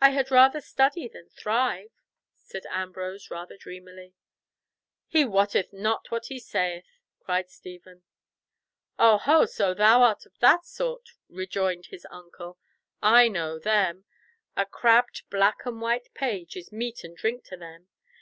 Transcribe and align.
"I 0.00 0.10
had 0.10 0.30
rather 0.30 0.60
study 0.60 1.08
than 1.08 1.28
thrive," 1.28 1.90
said 2.36 2.66
Ambrose 2.70 3.32
rather 3.32 3.56
dreamily. 3.56 4.14
"He 5.08 5.24
wotteth 5.24 5.72
not 5.72 6.08
what 6.12 6.26
he 6.26 6.38
saith," 6.38 6.84
cried 7.18 7.50
Stephen. 7.50 8.04
"Oh 8.96 9.18
ho! 9.18 9.44
so 9.46 9.74
thou 9.74 10.02
art 10.04 10.24
of 10.24 10.38
that 10.38 10.64
sort!" 10.64 11.08
rejoined 11.28 11.86
his 11.86 12.06
uncle. 12.12 12.60
"I 13.02 13.26
know 13.26 13.58
them! 13.58 14.04
A 14.56 14.64
crabbed 14.66 15.22
black 15.30 15.66
and 15.66 15.80
white 15.80 16.14
page 16.14 16.56
is 16.56 16.70
meat 16.70 17.02
and 17.02 17.16
drink 17.16 17.42
to 17.46 17.56
them! 17.56 17.88